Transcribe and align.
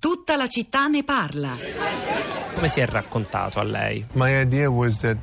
Tutta 0.00 0.36
la 0.36 0.46
città 0.48 0.86
ne 0.86 1.02
parla. 1.02 1.56
Come 2.54 2.68
si 2.68 2.78
è 2.78 2.86
raccontato 2.86 3.58
a 3.58 3.64
lei? 3.64 4.06
My 4.12 4.40
idea 4.42 4.70
was 4.70 5.00
that 5.00 5.16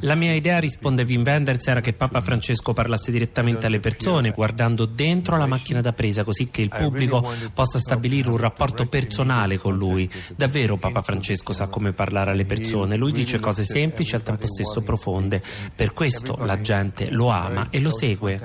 La 0.00 0.14
mia 0.14 0.32
idea, 0.32 0.58
risponde 0.58 1.02
Wim 1.02 1.22
Wenders, 1.24 1.66
era 1.66 1.80
che 1.80 1.92
Papa 1.92 2.20
Francesco 2.20 2.72
parlasse 2.72 3.10
direttamente 3.10 3.66
alle 3.66 3.80
persone, 3.80 4.30
guardando 4.30 4.86
dentro 4.86 5.36
la 5.36 5.46
macchina 5.46 5.80
da 5.80 5.92
presa, 5.92 6.24
così 6.24 6.50
che 6.50 6.62
il 6.62 6.68
pubblico 6.68 7.26
possa 7.52 7.78
stabilire 7.78 8.30
un 8.30 8.36
rapporto 8.36 8.86
personale 8.86 9.58
con 9.58 9.76
lui. 9.76 10.08
Davvero 10.36 10.76
Papa 10.76 11.02
Francesco 11.02 11.52
sa 11.52 11.66
come 11.66 11.92
parlare 11.92 12.30
alle 12.30 12.44
persone, 12.44 12.96
lui 12.96 13.12
dice 13.12 13.40
cose 13.40 13.64
semplici 13.64 14.12
e 14.12 14.16
al 14.16 14.22
tempo 14.22 14.46
stesso 14.46 14.82
profonde. 14.82 15.42
Per 15.74 15.92
questo 15.92 16.36
la 16.44 16.60
gente 16.60 17.10
lo 17.10 17.28
ama 17.28 17.68
e 17.70 17.80
lo 17.80 17.90
segue. 17.90 18.40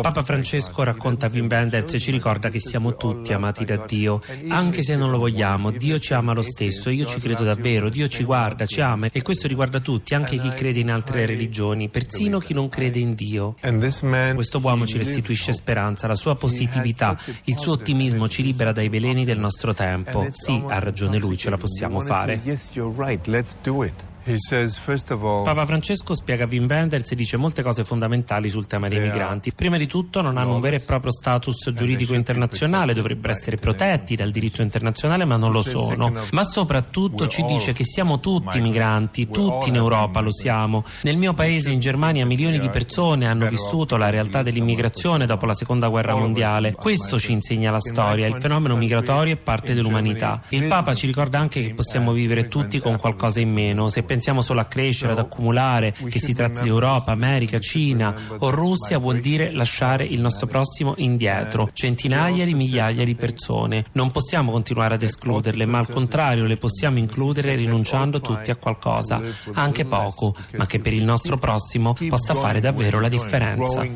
Papa 0.00 0.22
Francesco 0.22 0.82
racconta 0.82 1.26
a 1.26 1.30
Wim 1.32 1.48
Wenders 1.50 1.94
e 1.94 1.98
ci 1.98 2.10
ricorda 2.10 2.48
che 2.48 2.60
siamo 2.60 2.94
tutti 2.94 3.32
amati 3.32 3.64
da 3.64 3.76
Dio, 3.76 4.20
anche 4.48 4.82
se 4.82 4.96
non 4.96 5.10
lo 5.10 5.18
vogliamo. 5.18 5.70
Dio 5.72 5.98
ci 5.98 6.14
ama 6.14 6.32
lo 6.32 6.42
stesso, 6.42 6.90
io 6.90 7.04
ci 7.04 7.18
credo 7.18 7.44
davvero, 7.44 7.88
Dio 7.88 8.08
ci 8.08 8.24
guarda, 8.24 8.66
ci 8.66 8.80
ama 8.80 9.08
e 9.10 9.22
questo 9.22 9.46
riguarda 9.48 9.80
tutti, 9.80 10.14
anche 10.14 10.36
chi 10.36 10.48
crede 10.50 10.78
in 10.78 10.90
altre 10.90 11.26
religioni, 11.26 11.88
persino 11.88 12.38
chi 12.38 12.54
non 12.54 12.68
crede 12.68 12.98
in 12.98 13.14
Dio. 13.14 13.56
Questo 14.34 14.60
uomo 14.62 14.86
ci 14.86 14.98
restituisce 14.98 15.52
speranza, 15.52 16.06
la 16.06 16.14
sua 16.14 16.36
positività, 16.36 17.18
il 17.44 17.58
suo 17.58 17.72
ottimismo 17.72 18.28
ci 18.28 18.42
libera 18.42 18.72
dai 18.72 18.88
veleni 18.88 19.24
del 19.24 19.38
nostro 19.38 19.74
tempo. 19.74 20.26
Sì, 20.32 20.62
ha 20.68 20.78
ragione 20.78 21.18
lui, 21.18 21.36
ce 21.36 21.50
la 21.50 21.56
possiamo 21.58 22.00
fare. 22.00 22.40
Papa 25.42 25.64
Francesco 25.64 26.14
spiega 26.14 26.44
a 26.44 26.48
Wim 26.50 26.66
Wenders 26.68 27.10
e 27.10 27.14
dice 27.14 27.36
molte 27.36 27.62
cose 27.62 27.84
fondamentali 27.84 28.48
sul 28.50 28.66
tema 28.66 28.88
dei 28.88 29.00
migranti. 29.00 29.52
Prima 29.52 29.76
di 29.76 29.86
tutto 29.86 30.20
non 30.20 30.36
hanno 30.36 30.54
un 30.54 30.60
vero 30.60 30.76
e 30.76 30.80
proprio 30.80 31.12
status 31.12 31.72
giuridico 31.72 32.14
internazionale, 32.14 32.92
dovrebbero 32.92 33.32
essere 33.32 33.56
protetti 33.56 34.16
dal 34.16 34.30
diritto 34.30 34.62
internazionale 34.62 35.24
ma 35.24 35.36
non 35.36 35.52
lo 35.52 35.62
sono. 35.62 36.12
Ma 36.32 36.42
soprattutto 36.44 37.26
ci 37.26 37.44
dice 37.44 37.72
che 37.72 37.84
siamo 37.84 38.20
tutti 38.20 38.60
migranti, 38.60 39.28
tutti 39.28 39.68
in 39.68 39.76
Europa 39.76 40.20
lo 40.20 40.32
siamo. 40.32 40.84
Nel 41.02 41.16
mio 41.16 41.34
paese 41.34 41.70
in 41.70 41.80
Germania 41.80 42.26
milioni 42.26 42.58
di 42.58 42.68
persone 42.68 43.26
hanno 43.26 43.46
vissuto 43.48 43.96
la 43.96 44.10
realtà 44.10 44.42
dell'immigrazione 44.42 45.26
dopo 45.26 45.46
la 45.46 45.54
seconda 45.54 45.88
guerra 45.88 46.14
mondiale. 46.14 46.72
Questo 46.72 47.18
ci 47.18 47.32
insegna 47.32 47.70
la 47.70 47.80
storia, 47.80 48.26
il 48.26 48.40
fenomeno 48.40 48.76
migratorio 48.76 49.34
è 49.34 49.36
parte 49.36 49.74
dell'umanità. 49.74 50.42
Il 50.50 50.64
Papa 50.64 50.94
ci 50.94 51.06
ricorda 51.06 51.38
anche 51.38 51.62
che 51.62 51.74
possiamo 51.74 52.12
vivere 52.12 52.48
tutti 52.48 52.78
con 52.78 52.96
qualcosa 52.96 53.40
in 53.40 53.52
meno, 53.52 53.88
se 53.88 54.02
pensiamo 54.18 54.42
solo 54.42 54.58
a 54.58 54.64
crescere, 54.64 55.12
ad 55.12 55.20
accumulare, 55.20 55.92
che 55.92 56.18
si 56.18 56.34
tratti 56.34 56.62
di 56.62 56.68
Europa, 56.68 57.12
America, 57.12 57.60
Cina 57.60 58.12
o 58.38 58.50
Russia, 58.50 58.98
vuol 58.98 59.20
dire 59.20 59.52
lasciare 59.52 60.04
il 60.04 60.20
nostro 60.20 60.48
prossimo 60.48 60.94
indietro, 60.96 61.70
centinaia 61.72 62.44
di 62.44 62.52
migliaia 62.52 63.04
di 63.04 63.14
persone. 63.14 63.84
Non 63.92 64.10
possiamo 64.10 64.50
continuare 64.50 64.94
ad 64.94 65.02
escluderle, 65.02 65.66
ma 65.66 65.78
al 65.78 65.88
contrario 65.88 66.46
le 66.46 66.56
possiamo 66.56 66.98
includere 66.98 67.54
rinunciando 67.54 68.20
tutti 68.20 68.50
a 68.50 68.56
qualcosa, 68.56 69.20
anche 69.52 69.84
poco, 69.84 70.34
ma 70.56 70.66
che 70.66 70.80
per 70.80 70.92
il 70.92 71.04
nostro 71.04 71.38
prossimo 71.38 71.94
possa 72.08 72.34
fare 72.34 72.58
davvero 72.58 72.98
la 72.98 73.08
differenza. 73.08 73.86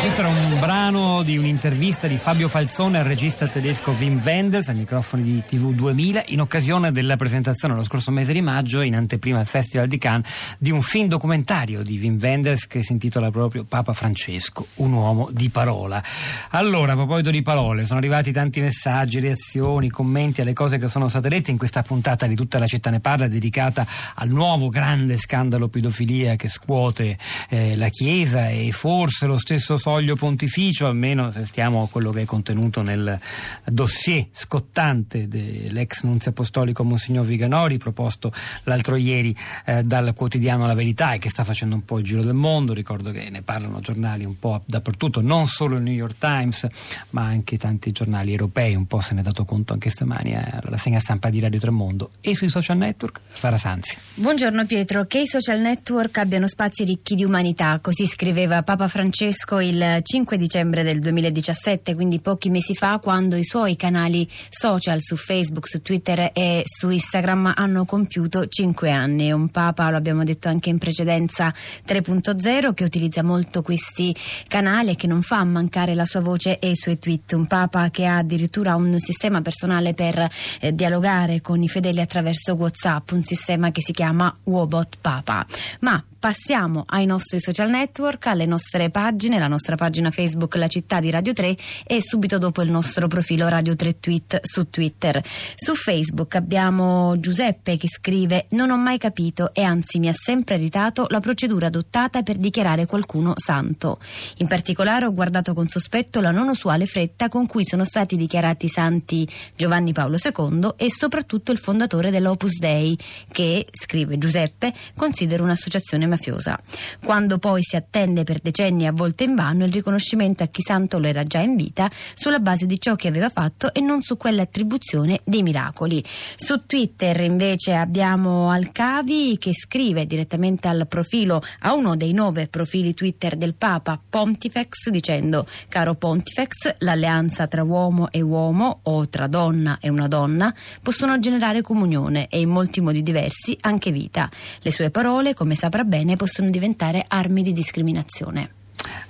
Questo 0.00 0.20
era 0.20 0.28
un 0.28 0.57
brano 0.90 1.22
di 1.22 1.36
un'intervista 1.36 2.06
di 2.06 2.16
Fabio 2.16 2.48
Falzone 2.48 2.98
al 2.98 3.04
regista 3.04 3.46
tedesco 3.46 3.90
Wim 3.98 4.22
Wenders 4.24 4.68
ai 4.68 4.74
microfoni 4.74 5.22
di 5.22 5.42
TV 5.46 5.72
2000 5.72 6.24
in 6.28 6.40
occasione 6.40 6.92
della 6.92 7.16
presentazione 7.16 7.74
lo 7.74 7.82
scorso 7.82 8.10
mese 8.10 8.32
di 8.32 8.40
maggio 8.40 8.80
in 8.80 8.94
anteprima 8.94 9.38
al 9.38 9.46
Festival 9.46 9.86
di 9.86 9.98
Cannes 9.98 10.56
di 10.56 10.70
un 10.70 10.80
film 10.80 11.08
documentario 11.08 11.82
di 11.82 11.98
Wim 11.98 12.18
Wenders 12.18 12.66
che 12.66 12.82
si 12.82 12.92
intitola 12.92 13.30
proprio 13.30 13.64
Papa 13.64 13.92
Francesco, 13.92 14.68
un 14.76 14.92
uomo 14.92 15.28
di 15.30 15.50
parola. 15.50 16.02
Allora, 16.50 16.92
a 16.92 16.96
proposito 16.96 17.30
di 17.30 17.42
parole, 17.42 17.84
sono 17.84 17.98
arrivati 17.98 18.32
tanti 18.32 18.60
messaggi, 18.62 19.20
reazioni, 19.20 19.90
commenti 19.90 20.40
alle 20.40 20.54
cose 20.54 20.78
che 20.78 20.88
sono 20.88 21.08
state 21.08 21.28
dette 21.28 21.50
in 21.50 21.58
questa 21.58 21.82
puntata 21.82 22.26
di 22.26 22.34
Tutta 22.34 22.58
la 22.58 22.66
città 22.66 22.88
ne 22.88 23.00
parla 23.00 23.28
dedicata 23.28 23.86
al 24.14 24.28
nuovo 24.28 24.68
grande 24.68 25.18
scandalo 25.18 25.68
pedofilia 25.68 26.36
che 26.36 26.48
scuote 26.48 27.18
eh, 27.50 27.76
la 27.76 27.88
Chiesa 27.88 28.48
e 28.48 28.70
forse 28.70 29.26
lo 29.26 29.36
stesso 29.36 29.76
soglio 29.76 30.14
pontificio, 30.14 30.77
almeno 30.86 31.30
se 31.30 31.44
stiamo 31.46 31.82
a 31.82 31.88
quello 31.88 32.10
che 32.10 32.22
è 32.22 32.24
contenuto 32.24 32.82
nel 32.82 33.18
dossier 33.64 34.26
scottante 34.32 35.28
dell'ex 35.28 36.02
nunzio 36.02 36.30
apostolico 36.30 36.84
Monsignor 36.84 37.24
Viganori, 37.24 37.78
proposto 37.78 38.32
l'altro 38.64 38.96
ieri 38.96 39.36
eh, 39.64 39.82
dal 39.82 40.14
quotidiano 40.14 40.66
La 40.66 40.74
Verità 40.74 41.12
e 41.12 41.18
che 41.18 41.30
sta 41.30 41.44
facendo 41.44 41.74
un 41.74 41.84
po' 41.84 41.98
il 41.98 42.04
giro 42.04 42.22
del 42.22 42.34
mondo. 42.34 42.72
Ricordo 42.72 43.10
che 43.10 43.28
ne 43.30 43.42
parlano 43.42 43.80
giornali 43.80 44.24
un 44.24 44.38
po' 44.38 44.62
dappertutto, 44.64 45.20
non 45.20 45.46
solo 45.46 45.76
il 45.76 45.82
New 45.82 45.94
York 45.94 46.18
Times, 46.18 46.66
ma 47.10 47.24
anche 47.24 47.56
tanti 47.58 47.92
giornali 47.92 48.30
europei. 48.30 48.74
Un 48.74 48.86
po' 48.86 49.00
se 49.00 49.14
ne 49.14 49.20
è 49.20 49.22
dato 49.22 49.44
conto 49.44 49.72
anche 49.72 49.90
stamani 49.90 50.32
eh, 50.32 50.36
alla 50.36 50.70
rassegna 50.70 51.00
stampa 51.00 51.30
di 51.30 51.40
Radio 51.40 51.58
Tremondo 51.58 52.10
e 52.20 52.34
sui 52.34 52.48
social 52.48 52.76
network. 52.76 53.20
Sara 53.28 53.58
Sanzi. 53.58 53.96
Buongiorno 54.14 54.66
Pietro, 54.66 55.06
che 55.06 55.20
i 55.20 55.26
social 55.26 55.60
network 55.60 56.18
abbiano 56.18 56.46
spazi 56.46 56.84
ricchi 56.84 57.14
di 57.14 57.24
umanità, 57.24 57.78
così 57.80 58.06
scriveva 58.06 58.62
Papa 58.62 58.88
Francesco 58.88 59.60
il 59.60 60.00
5 60.02 60.36
dicembre 60.36 60.67
del 60.70 61.00
2017, 61.00 61.94
quindi 61.94 62.20
pochi 62.20 62.50
mesi 62.50 62.74
fa, 62.74 62.98
quando 62.98 63.36
i 63.36 63.44
suoi 63.44 63.76
canali 63.76 64.28
social 64.48 65.00
su 65.00 65.16
Facebook, 65.16 65.68
su 65.68 65.82
Twitter 65.82 66.30
e 66.32 66.62
su 66.64 66.90
Instagram 66.90 67.54
hanno 67.56 67.84
compiuto 67.84 68.46
5 68.46 68.90
anni. 68.90 69.32
Un 69.32 69.48
Papa, 69.48 69.90
lo 69.90 69.96
abbiamo 69.96 70.24
detto 70.24 70.48
anche 70.48 70.68
in 70.68 70.78
precedenza, 70.78 71.52
3.0 71.86 72.74
che 72.74 72.84
utilizza 72.84 73.22
molto 73.22 73.62
questi 73.62 74.14
canali 74.46 74.90
e 74.90 74.96
che 74.96 75.06
non 75.06 75.22
fa 75.22 75.42
mancare 75.44 75.94
la 75.94 76.04
sua 76.04 76.20
voce 76.20 76.58
e 76.58 76.70
i 76.70 76.76
suoi 76.76 76.98
tweet. 76.98 77.32
Un 77.32 77.46
Papa 77.46 77.90
che 77.90 78.06
ha 78.06 78.18
addirittura 78.18 78.74
un 78.74 78.98
sistema 78.98 79.40
personale 79.42 79.94
per 79.94 80.28
eh, 80.60 80.74
dialogare 80.74 81.40
con 81.40 81.62
i 81.62 81.68
fedeli 81.68 82.00
attraverso 82.00 82.54
WhatsApp, 82.54 83.10
un 83.12 83.22
sistema 83.22 83.70
che 83.70 83.82
si 83.82 83.92
chiama 83.92 84.34
Wobot 84.44 84.98
Papa. 85.00 85.46
Ma 85.80 86.02
passiamo 86.18 86.84
ai 86.86 87.06
nostri 87.06 87.40
social 87.40 87.70
network, 87.70 88.26
alle 88.26 88.46
nostre 88.46 88.90
pagine, 88.90 89.38
la 89.38 89.46
nostra 89.46 89.76
pagina 89.76 90.10
Facebook 90.10 90.56
La 90.56 90.66
Città 90.66 91.00
di 91.00 91.10
Radio 91.10 91.32
3 91.32 91.56
e 91.86 92.02
subito 92.02 92.38
dopo 92.38 92.62
il 92.62 92.70
nostro 92.70 93.06
profilo 93.06 93.46
Radio 93.48 93.76
3 93.76 94.00
Tweet 94.00 94.40
su 94.42 94.68
Twitter. 94.68 95.22
Su 95.54 95.74
Facebook 95.74 96.34
abbiamo 96.34 97.18
Giuseppe 97.20 97.76
che 97.76 97.88
scrive 97.88 98.46
Non 98.50 98.70
ho 98.70 98.76
mai 98.76 98.98
capito 98.98 99.54
e 99.54 99.62
anzi 99.62 99.98
mi 99.98 100.08
ha 100.08 100.12
sempre 100.12 100.56
irritato 100.56 101.06
la 101.08 101.20
procedura 101.20 101.68
adottata 101.68 102.22
per 102.22 102.36
dichiarare 102.36 102.86
qualcuno 102.86 103.34
santo. 103.36 104.00
In 104.38 104.48
particolare 104.48 105.06
ho 105.06 105.12
guardato 105.12 105.54
con 105.54 105.68
sospetto 105.68 106.20
la 106.20 106.32
non 106.32 106.48
usuale 106.48 106.86
fretta 106.86 107.28
con 107.28 107.46
cui 107.46 107.64
sono 107.64 107.84
stati 107.84 108.16
dichiarati 108.16 108.68
santi 108.68 109.28
Giovanni 109.54 109.92
Paolo 109.92 110.16
II 110.16 110.70
e 110.76 110.90
soprattutto 110.90 111.52
il 111.52 111.58
fondatore 111.58 112.10
dell'Opus 112.10 112.58
Dei 112.58 112.98
che, 113.30 113.66
scrive 113.70 114.18
Giuseppe, 114.18 114.72
considero 114.96 115.44
un'associazione 115.44 116.06
mafiosa. 116.08 116.58
Quando 117.04 117.38
poi 117.38 117.62
si 117.62 117.76
attende 117.76 118.24
per 118.24 118.40
decenni 118.40 118.86
a 118.86 118.92
volte 118.92 119.24
in 119.24 119.34
vano 119.34 119.64
il 119.64 119.72
riconoscimento 119.72 120.42
a 120.42 120.46
chi 120.46 120.62
santo 120.62 120.98
lo 120.98 121.06
era 121.06 121.22
già 121.22 121.40
in 121.40 121.56
vita 121.56 121.90
sulla 122.14 122.40
base 122.40 122.66
di 122.66 122.80
ciò 122.80 122.96
che 122.96 123.08
aveva 123.08 123.28
fatto 123.28 123.72
e 123.72 123.80
non 123.80 124.02
su 124.02 124.16
quell'attribuzione 124.16 125.20
dei 125.24 125.42
miracoli. 125.42 126.02
Su 126.36 126.66
Twitter 126.66 127.20
invece 127.20 127.74
abbiamo 127.74 128.50
Alcavi 128.50 129.36
che 129.38 129.52
scrive 129.54 130.06
direttamente 130.06 130.68
al 130.68 130.86
profilo, 130.88 131.42
a 131.60 131.74
uno 131.74 131.96
dei 131.96 132.12
nove 132.12 132.48
profili 132.48 132.94
Twitter 132.94 133.36
del 133.36 133.54
Papa 133.54 134.00
Pontifex 134.08 134.88
dicendo 134.90 135.46
caro 135.68 135.94
Pontifex, 135.94 136.76
l'alleanza 136.78 137.46
tra 137.46 137.62
uomo 137.62 138.10
e 138.10 138.20
uomo 138.20 138.80
o 138.82 139.08
tra 139.08 139.26
donna 139.26 139.78
e 139.80 139.88
una 139.88 140.08
donna 140.08 140.54
possono 140.82 141.18
generare 141.18 141.62
comunione 141.62 142.28
e 142.28 142.40
in 142.40 142.48
molti 142.48 142.80
modi 142.80 143.02
diversi 143.02 143.56
anche 143.60 143.90
vita. 143.90 144.30
Le 144.60 144.70
sue 144.70 144.90
parole, 144.90 145.34
come 145.34 145.54
saprà 145.54 145.84
bene, 145.84 145.97
possono 146.16 146.50
diventare 146.50 147.04
armi 147.06 147.42
di 147.42 147.52
discriminazione. 147.52 148.52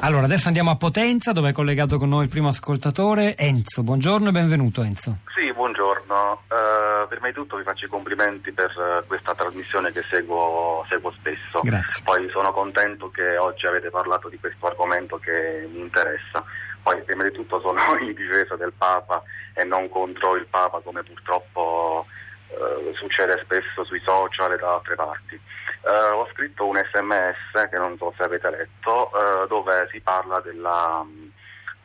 Allora, 0.01 0.25
adesso 0.25 0.47
andiamo 0.47 0.71
a 0.71 0.77
Potenza 0.77 1.33
dove 1.33 1.51
è 1.51 1.53
collegato 1.53 1.99
con 1.99 2.09
noi 2.09 2.25
il 2.25 2.29
primo 2.29 2.49
ascoltatore, 2.49 3.37
Enzo. 3.37 3.83
Buongiorno 3.83 4.29
e 4.29 4.33
benvenuto 4.33 4.83
Enzo. 4.83 5.19
Sì, 5.35 5.53
buongiorno. 5.53 6.43
Eh, 6.49 7.07
prima 7.09 7.27
di 7.27 7.33
tutto 7.33 7.57
vi 7.57 7.65
faccio 7.65 7.87
i 7.87 7.89
complimenti 7.89 8.53
per 8.53 8.71
eh, 8.71 9.07
questa 9.07 9.35
trasmissione 9.35 9.91
che 9.91 10.03
seguo, 10.09 10.85
seguo 10.89 11.13
spesso. 11.13 11.61
Grazie. 11.63 12.03
Poi 12.05 12.29
sono 12.31 12.53
contento 12.53 13.11
che 13.11 13.37
oggi 13.37 13.67
avete 13.67 13.91
parlato 13.91 14.29
di 14.29 14.39
questo 14.39 14.67
argomento 14.67 15.19
che 15.19 15.69
mi 15.73 15.81
interessa. 15.81 16.45
Poi 16.83 17.03
prima 17.03 17.25
di 17.25 17.33
tutto 17.33 17.61
sono 17.61 17.81
in 18.01 18.15
difesa 18.15 18.57
del 18.57 18.73
Papa 18.77 19.23
e 19.53 19.65
non 19.65 19.89
contro 19.89 20.37
il 20.37 20.47
Papa 20.49 20.79
come 20.79 21.03
purtroppo 21.03 22.07
eh, 22.51 22.95
succede 22.95 23.41
spesso 23.45 23.85
sui 23.85 24.01
social 24.05 24.53
e 24.53 24.57
da 24.57 24.75
altre 24.75 24.95
parti. 24.95 25.41
Eh, 25.81 25.91
ho 25.91 26.27
scritto 26.33 26.67
un 26.67 26.77
sms 26.77 27.69
che 27.71 27.77
non 27.79 27.97
so 27.99 28.13
se 28.17 28.23
avete 28.23 28.51
letto 28.51 29.11
eh, 29.13 29.47
dove 29.47 29.89
si 29.91 30.01
parla 30.01 30.41
della, 30.41 31.05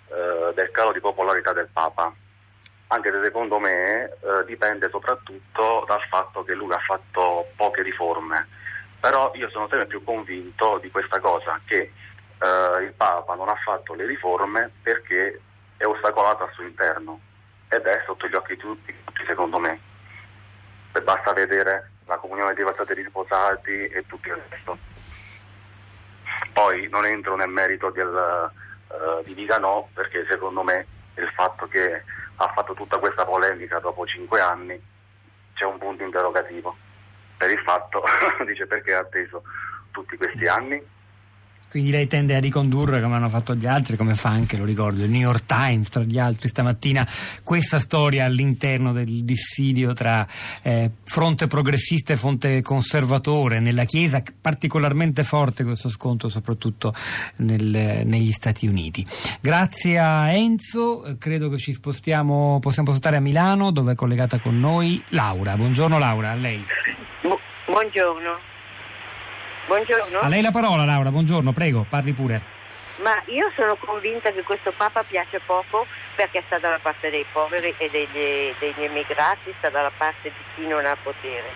eh, 0.07 0.54
del 0.54 0.72
calo 0.72 0.92
di 0.92 1.00
popolarità 1.00 1.54
del 1.54 1.69
Papa 1.72 2.13
anche 2.94 3.12
se 3.12 3.24
secondo 3.24 3.57
me 3.57 4.06
eh, 4.06 4.45
dipende 4.45 4.88
soprattutto 4.90 5.84
dal 5.88 6.01
fatto 6.10 6.44
che 6.44 6.54
lui 6.54 6.72
ha 6.72 6.80
fatto 6.80 7.50
poche 7.56 7.81
riforme. 7.81 8.48
Però 9.00 9.31
io 9.36 9.50
sono 9.50 9.68
sempre 9.68 9.88
più 9.88 10.04
convinto 10.04 10.78
di 10.78 10.92
questa 10.92 11.19
cosa, 11.19 11.60
che 11.66 11.92
eh, 12.38 12.84
il 12.84 12.94
Papa 12.95 13.34
non 13.34 13.50
ha 13.50 13.56
fatto 13.56 13.95
le 13.95 14.06
riforme 14.06 14.72
perché 14.81 15.42
è 15.75 15.86
ostacolato 15.86 16.44
al 16.44 16.54
suo 16.54 16.63
interno 16.63 17.19
ed 17.68 17.86
è 17.86 18.04
sotto 18.06 18.28
gli 18.28 18.36
occhi 18.36 18.54
di 18.56 18.62
tutti, 18.62 18.95
secondo 19.25 19.57
me. 19.57 19.80
Basta 21.04 21.34
vedere 21.34 21.93
la 22.06 22.18
comunione 22.18 22.54
dei 22.54 22.66
fratelli 22.74 23.04
sposati 23.08 23.88
e 23.88 24.04
tutto 24.08 24.28
il 24.30 24.42
resto. 24.50 24.78
Poi 26.54 26.88
non 26.90 27.06
entro 27.06 27.36
nel 27.36 27.50
merito 27.50 27.90
del, 27.90 28.08
uh, 28.08 29.24
di 29.24 29.34
Vigano 29.34 29.90
perché 29.94 30.26
secondo 30.30 30.64
me 30.64 30.86
il 31.16 31.30
fatto 31.36 31.68
che 31.68 32.04
ha 32.36 32.48
fatto 32.54 32.74
tutta 32.74 32.98
questa 32.98 33.26
polemica 33.26 33.80
dopo 33.80 34.06
cinque 34.06 34.42
anni 34.42 34.82
c'è 35.54 35.66
un 35.66 35.78
punto 35.78 36.04
interrogativo 36.04 36.76
per 37.38 37.50
il 37.52 37.60
fatto, 37.60 38.04
dice 38.46 38.66
perché 38.66 38.94
ha 38.94 39.00
atteso 39.00 39.44
tutti 39.92 40.18
questi 40.18 40.46
anni 40.48 40.82
quindi 41.74 41.90
lei 41.90 42.06
tende 42.06 42.36
a 42.36 42.40
ricondurre, 42.40 43.02
come 43.02 43.16
hanno 43.16 43.30
fatto 43.30 43.56
gli 43.56 43.66
altri, 43.66 43.98
come 43.98 44.14
fa 44.14 44.30
anche, 44.30 44.58
lo 44.58 44.64
ricordo, 44.64 45.04
il 45.04 45.10
New 45.10 45.22
York 45.22 45.48
Times, 45.48 45.90
tra 45.90 46.04
gli 46.04 46.20
altri 46.20 46.48
stamattina, 46.48 47.04
questa 47.44 47.80
storia 47.80 48.25
all'interno 48.25 48.94
del 48.94 49.24
dissidio 49.24 49.92
tra 49.94 50.24
eh, 50.62 50.92
fronte 51.04 51.48
progressista 51.48 52.14
e 52.14 52.16
fronte 52.16 52.62
conservatore 52.62 53.60
nella 53.60 53.86
Chiesa, 53.86 54.22
particolarmente 54.40 55.24
forte 55.24 55.64
questo 55.64 55.90
scontro 55.90 56.30
soprattutto 56.30 56.94
nel, 57.38 58.04
negli 58.06 58.31
Stati 58.31 58.68
Uniti. 58.68 59.04
Grazie 59.42 59.98
a 59.98 60.31
Enzo, 60.31 61.16
credo 61.18 61.50
che 61.50 61.58
ci 61.58 61.74
spostiamo, 61.74 62.60
possiamo 62.62 62.90
spostare 62.90 63.18
a 63.18 63.19
Milano 63.19 63.72
dove 63.72 63.94
è 63.94 63.96
collegata 63.96 64.38
con 64.40 64.60
noi 64.60 65.04
Laura. 65.10 65.58
Buongiorno 65.58 65.98
Laura, 65.98 66.30
a 66.30 66.36
lei. 66.36 66.64
Bu- 67.24 67.40
buongiorno. 67.66 68.53
Buongiorno. 69.65 70.19
A 70.19 70.27
lei 70.27 70.42
la 70.42 70.51
parola 70.51 70.86
Laura, 70.86 71.10
buongiorno, 71.10 71.51
prego, 71.51 71.86
parli 71.88 72.12
pure. 72.13 72.42
Ma 72.98 73.21
io 73.25 73.51
sono 73.56 73.75
convinta 73.75 74.31
che 74.31 74.44
questo 74.44 74.71
Papa 74.75 75.04
piace 75.04 75.39
poco 75.39 75.88
perché 76.15 76.44
sta 76.45 76.60
dalla 76.60 76.80
parte 76.80 77.10
dei 77.10 77.25
poveri 77.31 77.74
e 77.77 77.89
degli, 77.89 78.54
degli 78.60 78.83
emigrati, 78.83 79.54
sta 79.57 79.69
dalla 79.69 79.92
parte 79.95 80.30
di 80.30 80.44
chi 80.56 80.68
non 80.68 80.86
ha 80.86 80.95
potere. 81.01 81.51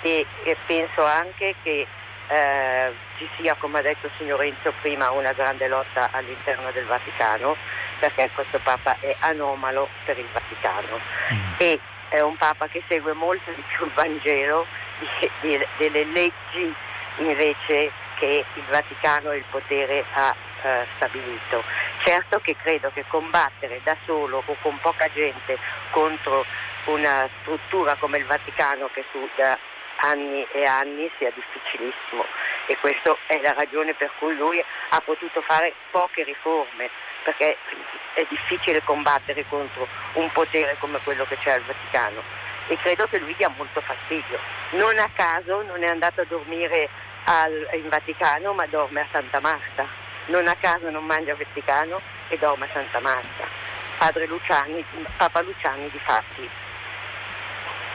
E, 0.00 0.24
e 0.44 0.56
penso 0.66 1.04
anche 1.04 1.56
che 1.62 1.86
eh, 2.28 2.92
ci 3.16 3.28
sia, 3.36 3.54
come 3.58 3.80
ha 3.80 3.82
detto 3.82 4.06
il 4.06 4.12
signor 4.16 4.42
Enzo 4.42 4.72
prima, 4.80 5.10
una 5.10 5.32
grande 5.32 5.68
lotta 5.68 6.10
all'interno 6.12 6.70
del 6.72 6.84
Vaticano 6.84 7.56
perché 7.98 8.30
questo 8.32 8.60
Papa 8.62 8.96
è 9.00 9.14
anomalo 9.20 9.88
per 10.04 10.18
il 10.18 10.26
Vaticano 10.32 11.00
mm. 11.32 11.52
e 11.58 11.80
è 12.08 12.20
un 12.20 12.36
Papa 12.36 12.68
che 12.68 12.82
segue 12.88 13.12
molto 13.12 13.50
di 13.50 13.62
più 13.66 13.86
il 13.86 13.92
Vangelo 13.94 14.66
di, 14.98 15.30
di, 15.40 15.66
delle 15.76 16.04
leggi 16.04 16.74
invece 17.18 17.90
che 18.18 18.44
il 18.54 18.64
Vaticano 18.68 19.30
e 19.30 19.38
il 19.38 19.44
potere 19.50 20.04
ha 20.12 20.34
eh, 20.62 20.86
stabilito. 20.96 21.62
Certo 22.04 22.40
che 22.40 22.56
credo 22.56 22.90
che 22.92 23.04
combattere 23.06 23.80
da 23.84 23.96
solo 24.04 24.42
o 24.44 24.56
con 24.60 24.78
poca 24.80 25.08
gente 25.12 25.58
contro 25.90 26.44
una 26.84 27.28
struttura 27.40 27.94
come 27.96 28.18
il 28.18 28.24
Vaticano 28.24 28.88
che 28.92 29.04
su 29.10 29.28
da 29.36 29.58
anni 30.00 30.46
e 30.52 30.64
anni 30.64 31.10
sia 31.18 31.30
difficilissimo 31.34 32.24
e 32.66 32.76
questa 32.78 33.16
è 33.26 33.40
la 33.40 33.52
ragione 33.52 33.94
per 33.94 34.10
cui 34.18 34.36
lui 34.36 34.62
ha 34.90 35.00
potuto 35.00 35.40
fare 35.40 35.74
poche 35.90 36.22
riforme 36.22 36.88
perché 37.24 37.56
è 38.14 38.24
difficile 38.28 38.82
combattere 38.84 39.44
contro 39.48 39.86
un 40.14 40.30
potere 40.32 40.76
come 40.78 40.98
quello 41.02 41.24
che 41.24 41.36
c'è 41.38 41.52
al 41.52 41.62
Vaticano 41.62 42.22
e 42.68 42.76
credo 42.78 43.06
che 43.06 43.18
lui 43.18 43.34
dia 43.36 43.48
molto 43.56 43.80
fastidio. 43.80 44.38
Non 44.70 44.98
a 44.98 45.08
caso 45.14 45.62
non 45.62 45.82
è 45.82 45.86
andato 45.86 46.20
a 46.20 46.26
dormire 46.28 46.88
al, 47.28 47.68
in 47.80 47.88
Vaticano 47.88 48.54
ma 48.54 48.66
dorme 48.66 49.02
a 49.02 49.06
Santa 49.12 49.40
Marta. 49.40 49.86
Non 50.26 50.48
a 50.48 50.54
caso 50.56 50.90
non 50.90 51.04
mangia 51.04 51.34
Vaticano 51.36 52.00
e 52.28 52.38
dorme 52.38 52.64
a 52.64 52.68
Santa 52.72 53.00
Marta. 53.00 53.44
Padre 53.98 54.26
Luciani, 54.26 54.84
Papa 55.16 55.42
Luciani 55.42 55.90
di 55.90 55.98
fatti 55.98 56.48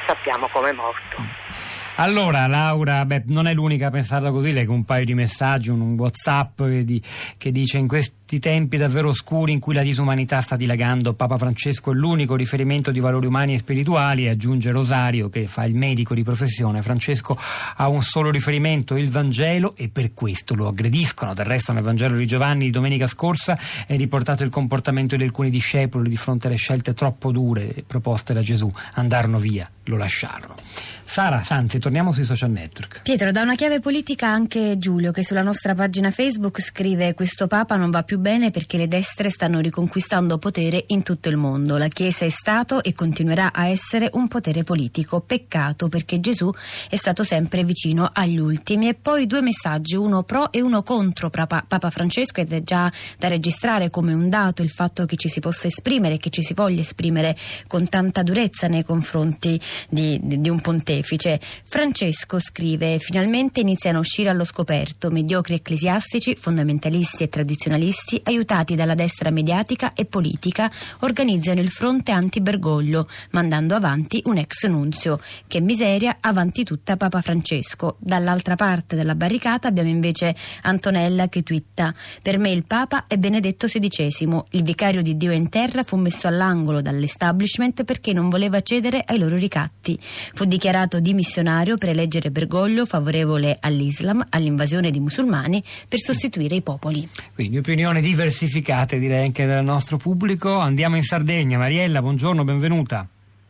sappiamo 0.06 0.48
come 0.50 0.70
è 0.70 0.74
morto. 0.74 1.52
Allora, 1.96 2.48
Laura, 2.48 3.06
beh, 3.06 3.24
non 3.28 3.46
è 3.46 3.54
l'unica 3.54 3.88
a 3.88 3.92
pensarla 3.92 4.32
così, 4.32 4.52
leggo 4.52 4.74
un 4.74 4.84
paio 4.84 5.06
di 5.06 5.14
messaggi, 5.14 5.70
un, 5.70 5.80
un 5.80 5.94
WhatsApp 5.94 6.64
che, 6.64 6.84
di, 6.84 7.02
che 7.38 7.52
dice 7.52 7.78
in 7.78 7.88
questi 8.34 8.40
tempi 8.40 8.78
davvero 8.78 9.10
oscuri 9.10 9.52
in 9.52 9.60
cui 9.60 9.76
la 9.76 9.84
disumanità 9.84 10.42
sta 10.42 10.56
dilagando, 10.56 11.14
Papa 11.14 11.38
Francesco 11.38 11.92
è 11.92 11.94
l'unico 11.94 12.36
riferimento 12.36 12.90
di 12.90 13.00
valori 13.00 13.28
umani 13.28 13.54
e 13.54 13.60
spirituali, 13.60 14.28
aggiunge 14.28 14.72
Rosario 14.72 15.30
che 15.30 15.46
fa 15.46 15.66
il 15.66 15.76
medico 15.76 16.16
di 16.16 16.24
professione, 16.24 16.82
Francesco 16.82 17.38
ha 17.76 17.88
un 17.88 18.02
solo 18.02 18.32
riferimento, 18.32 18.96
il 18.98 19.12
Vangelo, 19.12 19.76
e 19.76 19.90
per 19.90 20.14
questo 20.16 20.56
lo 20.56 20.68
aggrediscono. 20.68 21.36
Del 21.36 21.46
resto 21.46 21.74
nel 21.74 21.84
Vangelo 21.84 22.16
di 22.16 22.26
Giovanni 22.26 22.72
domenica 22.72 23.06
scorsa 23.06 23.56
è 23.86 23.96
riportato 23.98 24.44
il 24.44 24.50
comportamento 24.50 25.16
di 25.16 25.24
alcuni 25.24 25.52
discepoli 25.52 26.10
di 26.10 26.18
fronte 26.18 26.48
alle 26.48 26.56
scelte 26.56 26.96
troppo 26.96 27.32
dure 27.32 27.84
proposte 27.86 28.34
da 28.34 28.42
Gesù, 28.42 28.68
andarono 28.94 29.38
via, 29.38 29.70
lo 29.84 29.98
lasciarono. 29.98 30.56
Sara 31.04 31.44
Sanzi, 31.44 31.78
torniamo 31.78 32.12
sui 32.12 32.24
social 32.24 32.50
network. 32.50 33.02
Pietro, 33.04 33.32
da 33.32 33.44
una 33.44 33.54
chiave 33.54 33.80
politica 33.80 34.28
anche 34.28 34.80
Giulio, 34.80 35.12
che 35.12 35.24
sulla 35.24 35.44
nostra 35.44 35.76
pagina 35.76 36.10
Facebook 36.10 36.60
scrive: 36.60 37.14
Questo 37.14 37.46
Papa 37.46 37.76
non 37.76 37.92
va 37.92 38.02
più 38.02 38.18
bene 38.24 38.52
perché 38.52 38.78
le 38.78 38.88
destre 38.88 39.30
stanno 39.30 39.60
riconquistando 39.60 40.38
potere 40.38 40.86
in 40.88 41.04
tutto 41.04 41.28
il 41.28 41.36
mondo. 41.36 41.78
La 41.78 41.90
Chiesa 41.90 42.24
è 42.24 42.30
stato 42.30 42.82
e 42.82 42.94
continuerà 42.94 43.52
a 43.52 43.68
essere 43.68 44.10
un 44.14 44.30
potere 44.30 44.64
politico. 44.64 45.20
Peccato 45.20 45.90
perché 45.90 46.22
Gesù 46.22 46.50
è 46.90 46.96
stato 46.96 47.26
sempre 47.26 47.66
vicino 47.66 48.10
agli 48.14 48.38
ultimi. 48.40 48.88
E 48.88 48.94
poi 48.94 49.28
due 49.28 49.42
messaggi, 49.42 49.98
uno 49.98 50.24
pro 50.24 50.54
e 50.54 50.62
uno 50.62 50.84
contro 50.84 51.30
Papa, 51.30 51.66
Papa 51.68 51.90
Francesco, 51.90 52.40
ed 52.40 52.54
è 52.54 52.64
già 52.64 52.90
da 53.18 53.28
registrare 53.28 53.90
come 53.90 54.14
un 54.14 54.30
dato 54.30 54.62
il 54.62 54.70
fatto 54.70 55.04
che 55.04 55.18
ci 55.18 55.28
si 55.28 55.42
possa 55.42 55.68
esprimere, 55.68 56.18
che 56.18 56.30
ci 56.30 56.44
si 56.44 56.54
voglia 56.54 56.80
esprimere 56.80 57.36
con 57.68 57.90
tanta 57.90 58.24
durezza 58.24 58.68
nei 58.68 58.86
confronti 58.86 59.60
di, 59.90 60.18
di, 60.24 60.40
di 60.40 60.48
un 60.48 60.62
pontefice. 60.62 61.42
Francesco 61.66 62.40
scrive: 62.40 63.00
Finalmente 63.00 63.60
iniziano 63.60 63.98
a 63.98 64.02
uscire 64.02 64.30
allo 64.30 64.46
scoperto 64.46 65.12
mediocri 65.12 65.56
ecclesiastici, 65.56 66.38
fondamentalisti 66.38 67.24
e 67.24 67.28
tradizionalisti, 67.28 68.12
aiutati 68.24 68.76
dalla 68.76 68.96
destra 68.96 69.30
mediatica 69.30 69.94
e 69.94 70.06
politica, 70.06 70.72
organizzano 71.00 71.62
il 71.62 71.70
fronte 71.70 72.12
anti-Bergoglio, 72.12 73.08
mandando 73.32 73.76
avanti 73.76 74.22
un 74.26 74.38
ex 74.38 74.66
nunzio. 74.68 75.20
Che 75.48 75.60
miseria, 75.62 76.18
avanti 76.20 76.64
tutta 76.64 76.98
Papa 76.98 77.22
Francesco. 77.22 77.98
Dall'altra 78.00 78.56
parte 78.56 78.96
della 78.96 79.16
barricata 79.16 79.68
abbiamo 79.68 79.90
invece 79.90 80.36
Antonella 80.64 81.30
che 81.30 81.44
twitta: 81.44 81.94
Per 82.22 82.38
me 82.38 82.52
il 82.52 82.66
Papa 82.66 83.06
è 83.08 83.18
Benedetto 83.18 83.68
XVI. 83.68 84.44
Il 84.52 84.64
vicario 84.64 85.02
di 85.02 85.18
Dio 85.18 85.32
in 85.32 85.50
terra 85.50 85.84
fu 85.84 85.96
messo 85.98 86.28
all'angolo 86.28 86.82
dall'establishment 86.82 87.84
perché 87.84 88.14
non 88.14 88.30
voleva 88.30 88.62
cedere 88.62 89.04
ai 89.06 89.18
loro 89.18 89.36
ricatti. 89.36 89.98
Fu 90.00 90.46
dichiarato 90.46 91.00
dimissionario 91.00 91.78
per 91.78 91.90
eleggere 91.90 92.32
Bergoglio 92.32 92.86
favorevole 92.86 93.58
all'Islam, 93.60 94.26
all'invasione 94.30 94.92
di 94.92 95.00
musulmani 95.00 95.64
per 95.88 96.00
sostituire 96.00 96.56
i 96.56 96.62
popoli. 96.62 97.08
Quindi 97.34 97.62
opinioni 97.94 98.02
diversificate 98.02 98.98
direi 98.98 99.26
anche 99.26 99.46
del 99.46 99.64
nostro 99.64 99.98
pubblico. 99.98 100.58
Andiamo 100.58 100.96
in 100.96 101.04
Sardegna. 101.04 101.60
Mariella, 101.60 102.02
buongiorno, 102.02 102.44
benvenuta. 102.44 103.06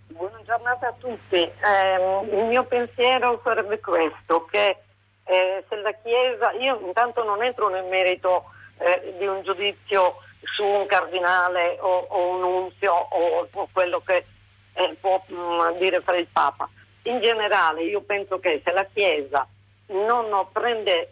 Buona 0.07 0.37
a 0.81 0.93
tutti. 0.99 1.35
Eh, 1.35 2.29
il 2.31 2.45
mio 2.47 2.65
pensiero 2.65 3.39
sarebbe 3.43 3.79
questo, 3.79 4.45
che 4.51 4.77
eh, 5.23 5.63
se 5.67 5.75
la 5.77 5.93
Chiesa, 6.03 6.51
io 6.59 6.79
intanto 6.85 7.23
non 7.23 7.41
entro 7.41 7.69
nel 7.69 7.85
merito 7.85 8.45
eh, 8.79 9.15
di 9.17 9.25
un 9.25 9.41
giudizio 9.43 10.15
su 10.41 10.63
un 10.63 10.85
cardinale 10.87 11.77
o, 11.79 12.05
o 12.09 12.35
un 12.35 12.43
unzio 12.43 12.91
o, 12.91 13.47
o 13.49 13.69
quello 13.71 14.01
che 14.05 14.25
eh, 14.73 14.95
può 14.99 15.23
mh, 15.25 15.33
mm, 15.35 15.77
dire 15.77 16.01
fare 16.01 16.19
il 16.19 16.27
Papa 16.31 16.67
in 17.03 17.21
generale 17.21 17.83
io 17.83 18.01
penso 18.01 18.39
che 18.39 18.61
se 18.63 18.71
la 18.71 18.85
Chiesa 18.91 19.47
non 19.87 20.47
prende 20.51 21.11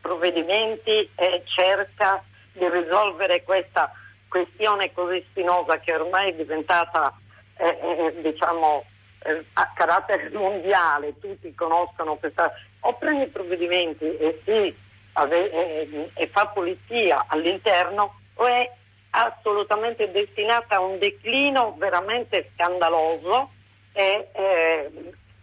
provvedimenti 0.00 1.10
e 1.14 1.42
cerca 1.44 2.22
di 2.58 2.68
risolvere 2.68 3.42
questa 3.42 3.92
questione 4.28 4.92
così 4.92 5.24
spinosa 5.30 5.78
che 5.78 5.94
ormai 5.94 6.30
è 6.30 6.34
diventata 6.34 7.16
eh, 7.56 7.78
eh, 7.80 8.20
diciamo 8.20 8.84
eh, 9.20 9.44
a 9.54 9.72
carattere 9.74 10.30
mondiale, 10.36 11.18
tutti 11.18 11.54
conoscono 11.54 12.16
questa 12.16 12.52
o 12.80 12.94
prende 12.94 13.24
i 13.24 13.28
provvedimenti 13.28 14.04
e, 14.04 14.40
si, 14.44 14.76
ave, 15.14 16.10
e 16.14 16.26
fa 16.28 16.46
pulizia 16.48 17.24
all'interno 17.26 18.20
o 18.34 18.46
è 18.46 18.70
assolutamente 19.10 20.10
destinata 20.10 20.76
a 20.76 20.80
un 20.80 20.98
declino 20.98 21.74
veramente 21.78 22.50
scandaloso 22.54 23.50
è, 23.92 24.28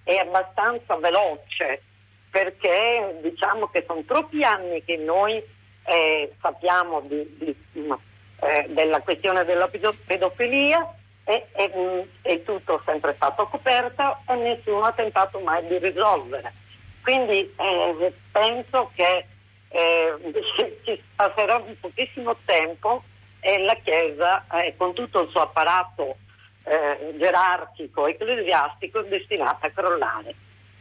è 0.03 0.15
abbastanza 0.15 0.95
veloce 0.95 1.81
perché 2.29 3.17
diciamo 3.21 3.67
che 3.67 3.83
sono 3.87 4.03
troppi 4.03 4.43
anni 4.43 4.83
che 4.83 4.97
noi 4.97 5.43
eh, 5.85 6.33
sappiamo 6.41 7.01
di, 7.01 7.25
di, 7.37 7.55
eh, 8.41 8.65
della 8.69 8.99
questione 9.01 9.45
della 9.45 9.69
pedofilia 10.05 10.93
e, 11.23 11.47
e, 11.53 12.07
e, 12.21 12.43
tutto 12.43 12.77
è 12.77 12.81
sempre 12.85 13.13
stato 13.15 13.47
coperto 13.47 14.17
e 14.27 14.35
nessuno 14.35 14.83
ha 14.83 14.91
tentato 14.91 15.39
mai 15.39 15.65
di 15.67 15.77
risolvere. 15.77 16.53
Quindi 17.01 17.53
eh, 17.57 18.13
penso 18.31 18.91
che 18.95 19.25
eh, 19.69 20.13
ci 20.83 21.01
passerà 21.15 21.61
pochissimo 21.79 22.35
tempo 22.45 23.03
e 23.39 23.59
la 23.59 23.75
Chiesa, 23.83 24.45
eh, 24.59 24.73
con 24.75 24.93
tutto 24.93 25.21
il 25.21 25.29
suo 25.29 25.41
apparato 25.41 26.17
eh, 26.63 27.15
gerarchico, 27.17 28.07
ecclesiastico, 28.07 29.01
è 29.01 29.07
destinata 29.07 29.67
a 29.67 29.71
crollare. 29.71 30.33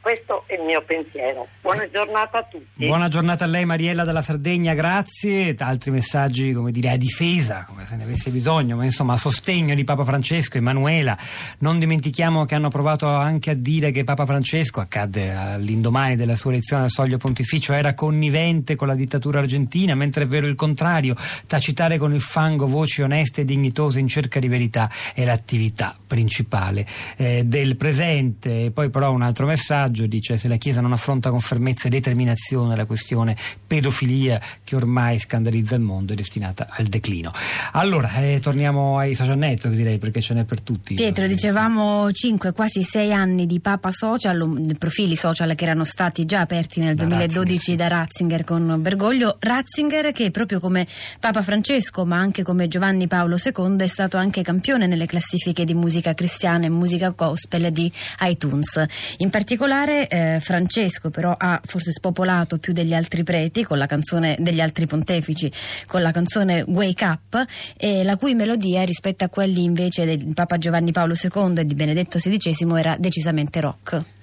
Questo 0.05 0.45
è 0.45 0.53
il 0.53 0.65
mio 0.65 0.83
pensiero. 0.83 1.49
Buona 1.63 1.89
giornata 1.91 2.37
a 2.37 2.43
tutti. 2.43 2.85
Buona 2.85 3.09
giornata 3.09 3.45
a 3.45 3.47
lei 3.47 3.65
Mariella 3.65 4.05
dalla 4.05 4.21
Sardegna, 4.21 4.75
grazie. 4.75 5.55
Altri 5.59 5.93
messaggi, 5.93 6.53
come 6.53 6.73
dire, 6.73 6.91
a 6.91 6.99
difesa, 6.99 7.65
come 7.67 7.87
se 7.87 7.97
ne 7.97 8.03
avesse 8.03 8.29
bisogno, 8.29 8.77
ma 8.77 8.85
insomma 8.85 9.15
a 9.15 9.17
sostegno 9.17 9.75
di 9.75 9.83
Papa 9.83 10.05
Francesco, 10.05 10.59
Emanuela. 10.59 11.17
Non 11.61 11.79
dimentichiamo 11.79 12.45
che 12.45 12.55
hanno 12.55 12.69
provato 12.69 13.07
anche 13.07 13.53
a 13.53 13.55
dire 13.55 13.93
che 13.93 14.05
Papa 14.05 14.27
Francesco, 14.27 14.81
accadde 14.81 15.33
all'indomani 15.33 16.17
della 16.17 16.37
sua 16.37 16.51
elezione 16.51 16.83
al 16.83 16.91
soglio 16.91 17.17
pontificio, 17.17 17.73
era 17.73 17.95
connivente 17.95 18.77
con 18.77 18.89
la 18.89 18.95
dittatura 18.95 19.39
argentina, 19.39 19.95
mentre 19.95 20.25
è 20.25 20.27
vero 20.27 20.47
il 20.47 20.55
contrario. 20.55 21.17
Tacitare 21.47 21.97
con 21.97 22.13
il 22.13 22.21
fango 22.21 22.67
voci 22.67 23.01
oneste 23.01 23.41
e 23.41 23.45
dignitose 23.47 24.01
in 24.01 24.09
cerca 24.09 24.39
di 24.39 24.49
verità 24.49 24.91
è 25.15 25.25
l'attività 25.25 25.97
principale 26.07 26.85
eh, 27.17 27.45
del 27.47 27.77
presente. 27.77 28.67
E 28.67 28.71
poi 28.71 28.91
però 28.91 29.11
un 29.11 29.23
altro 29.23 29.47
messaggio 29.47 29.93
messaggio 29.95 30.07
dice 30.07 30.37
se 30.37 30.49
la 30.49 30.57
Chiesa 30.57 30.81
non 30.81 30.93
affronta 30.93 31.31
con 31.31 31.41
fermezza 31.41 31.87
e 31.87 31.91
determinazione 31.91 32.75
la 32.75 32.85
questione 32.85 33.37
pedofilia 33.67 34.41
che 34.65 34.75
ormai 34.75 35.19
scandalizza 35.19 35.77
il 35.77 35.83
mondo 35.83 36.13
è 36.13 36.17
destinata 36.17 36.67
al 36.71 36.87
declino. 36.87 37.31
Allora, 37.73 38.13
eh, 38.17 38.41
torniamo 38.43 38.99
ai 38.99 39.15
social 39.15 39.39
network 39.39 39.77
direi 39.77 39.99
perché 39.99 40.21
ce 40.21 40.35
n'è 40.35 40.45
per 40.45 40.61
tutti. 40.61 40.95
Pietro, 40.95 41.27
dicevamo 41.27 42.11
5, 42.11 42.53
quasi 42.53 42.83
6 42.83 43.13
anni 43.13 43.47
di 43.47 43.61
Papa 43.61 43.93
Social, 43.93 44.75
profili 44.79 45.15
social 45.17 45.55
che 45.55 45.65
erano 45.65 45.85
stati 45.85 46.25
già 46.25 46.41
aperti 46.41 46.81
nel 46.81 46.97
da 46.97 47.05
2012 47.05 47.55
Ratzinger. 47.55 47.89
da 47.89 47.97
Ratzinger 47.97 48.45
con 48.45 48.83
Bergoglio. 48.83 49.37
Ratzinger 49.39 50.13
che 50.13 50.31
proprio 50.31 50.59
come 50.59 50.87
Papa 51.21 51.43
Francesco 51.43 52.05
ma 52.05 52.19
anche 52.19 52.43
come 52.43 52.67
Giovanni 52.67 53.07
Paolo 53.07 53.37
II 53.43 53.77
è 53.79 53.87
stato 53.87 54.17
anche 54.17 54.43
campione 54.43 54.87
nelle 54.87 55.07
classifiche 55.07 55.65
di 55.65 55.75
musica 55.75 56.15
cristiana 56.15 56.65
e 56.65 56.71
musica 56.71 57.11
gospel 57.11 57.71
di 57.71 57.91
iTunes. 58.21 58.83
In 59.19 59.31
particolare 59.31 59.84
particolare 59.85 60.09
eh, 60.09 60.41
Francesco 60.41 61.11
però 61.11 61.35
ha 61.37 61.61
forse 61.65 61.93
spopolato 61.93 62.59
più 62.59 62.73
degli 62.73 62.95
altri 62.95 63.23
preti 63.23 63.63
con 63.63 63.79
la 63.79 63.87
canzone 63.87 64.37
degli 64.39 64.61
altri 64.61 64.87
pontefici 64.87 65.53
con 65.87 66.03
la 66.03 66.11
canzone 66.11 66.65
Wake 66.67 67.05
Up 67.05 67.45
e 67.77 68.03
la 68.03 68.17
cui 68.17 68.35
melodia 68.35 68.83
rispetto 68.83 69.25
a 69.25 69.29
quelli 69.29 69.63
invece 69.63 70.05
del 70.05 70.33
Papa 70.35 70.59
Giovanni 70.59 70.93
Paolo 70.93 71.15
II 71.15 71.59
e 71.59 71.67
di 71.67 71.75
Benedetto 71.75 72.19
XVI 72.19 72.79
era 72.79 72.97
decisamente 72.99 73.61
rock. 73.61 74.14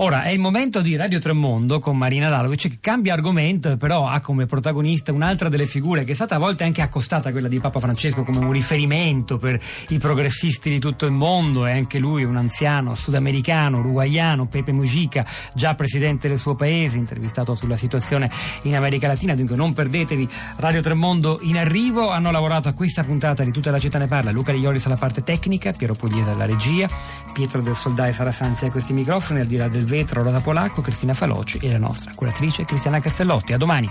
Ora 0.00 0.22
è 0.22 0.28
il 0.28 0.38
momento 0.38 0.80
di 0.80 0.94
Radio 0.94 1.18
Tremondo 1.18 1.80
con 1.80 1.98
Marina 1.98 2.28
Lalovic 2.28 2.68
che 2.68 2.78
cambia 2.80 3.14
argomento 3.14 3.68
e 3.68 3.76
però 3.76 4.06
ha 4.06 4.20
come 4.20 4.46
protagonista 4.46 5.10
un'altra 5.10 5.48
delle 5.48 5.66
figure 5.66 6.04
che 6.04 6.12
è 6.12 6.14
stata 6.14 6.36
a 6.36 6.38
volte 6.38 6.62
anche 6.62 6.82
accostata 6.82 7.30
a 7.30 7.32
quella 7.32 7.48
di 7.48 7.58
Papa 7.58 7.80
Francesco 7.80 8.22
come 8.22 8.38
un 8.38 8.52
riferimento 8.52 9.38
per 9.38 9.60
i 9.88 9.98
progressisti 9.98 10.70
di 10.70 10.78
tutto 10.78 11.04
il 11.04 11.10
mondo. 11.10 11.66
È 11.66 11.72
anche 11.72 11.98
lui 11.98 12.22
un 12.22 12.36
anziano 12.36 12.94
sudamericano, 12.94 13.80
uruguaiano, 13.80 14.46
Pepe 14.46 14.70
Mujica, 14.70 15.26
già 15.52 15.74
presidente 15.74 16.28
del 16.28 16.38
suo 16.38 16.54
paese, 16.54 16.96
intervistato 16.96 17.56
sulla 17.56 17.74
situazione 17.74 18.30
in 18.62 18.76
America 18.76 19.08
Latina, 19.08 19.34
dunque 19.34 19.56
non 19.56 19.72
perdetevi 19.72 20.28
Radio 20.58 20.80
Tremondo 20.80 21.40
in 21.42 21.56
arrivo, 21.56 22.10
hanno 22.10 22.30
lavorato 22.30 22.68
a 22.68 22.72
questa 22.72 23.02
puntata 23.02 23.42
di 23.42 23.50
Tutta 23.50 23.72
la 23.72 23.80
città 23.80 23.98
ne 23.98 24.06
parla, 24.06 24.30
Luca 24.30 24.52
Riolis 24.52 24.86
alla 24.86 24.94
parte 24.94 25.24
tecnica, 25.24 25.72
Piero 25.72 25.94
Pugliese 25.94 26.30
alla 26.30 26.46
regia, 26.46 26.88
Pietro 27.32 27.60
del 27.62 27.74
Soldai 27.74 28.12
Sara 28.12 28.30
Sanzi 28.30 28.66
a 28.66 28.70
questi 28.70 28.92
microfoni, 28.92 29.40
al 29.40 29.46
di 29.46 29.56
là 29.56 29.66
del 29.66 29.86
vetro 29.88 30.22
Rosa 30.22 30.40
Polacco, 30.40 30.82
Cristina 30.82 31.14
Faloci 31.14 31.58
e 31.58 31.72
la 31.72 31.78
nostra 31.78 32.12
curatrice 32.14 32.64
Cristiana 32.64 33.00
Castellotti. 33.00 33.52
A 33.54 33.56
domani. 33.56 33.90